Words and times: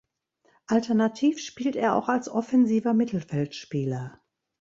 Alternativ 0.65 1.37
spielt 1.37 1.75
er 1.75 1.93
auch 1.95 2.09
als 2.09 2.27
offensiver 2.27 2.95
Mittelfeldspieler. 2.95 4.19